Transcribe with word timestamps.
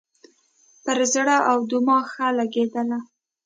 پر 0.83 0.99
زړه 1.13 1.37
او 1.51 1.57
دماغ 1.69 2.05
ښه 2.13 2.27
لګېدله. 2.39 2.99